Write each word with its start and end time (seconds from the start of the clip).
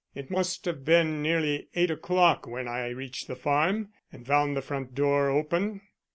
It 0.15 0.31
must 0.31 0.65
have 0.65 0.83
been 0.83 1.21
nearly 1.21 1.67
eight 1.75 1.91
o'clock 1.91 2.47
when 2.47 2.67
I 2.67 2.87
reached 2.87 3.27
the 3.27 3.35
farm 3.35 3.89
and 4.11 4.25
found 4.25 4.57
the 4.57 4.63
front 4.63 4.95
door 4.95 5.29
open." 5.29 5.81